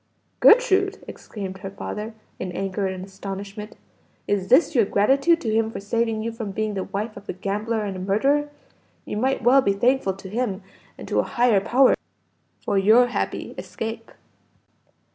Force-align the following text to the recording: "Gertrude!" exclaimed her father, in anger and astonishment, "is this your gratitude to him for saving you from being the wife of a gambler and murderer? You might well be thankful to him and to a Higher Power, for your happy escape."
"Gertrude!" 0.39 0.97
exclaimed 1.07 1.59
her 1.59 1.69
father, 1.69 2.15
in 2.39 2.51
anger 2.53 2.87
and 2.87 3.05
astonishment, 3.05 3.75
"is 4.27 4.47
this 4.47 4.73
your 4.73 4.83
gratitude 4.83 5.39
to 5.41 5.53
him 5.53 5.69
for 5.69 5.79
saving 5.79 6.23
you 6.23 6.31
from 6.31 6.49
being 6.49 6.73
the 6.73 6.85
wife 6.85 7.15
of 7.15 7.29
a 7.29 7.33
gambler 7.33 7.83
and 7.85 8.07
murderer? 8.07 8.49
You 9.05 9.17
might 9.17 9.43
well 9.43 9.61
be 9.61 9.73
thankful 9.73 10.13
to 10.13 10.27
him 10.27 10.63
and 10.97 11.07
to 11.07 11.19
a 11.19 11.23
Higher 11.23 11.59
Power, 11.61 11.93
for 12.65 12.79
your 12.79 13.09
happy 13.09 13.53
escape." 13.59 14.09